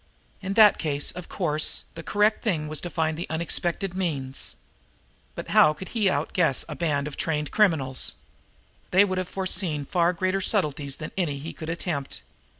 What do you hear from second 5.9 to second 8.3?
outguess a band of trained criminals?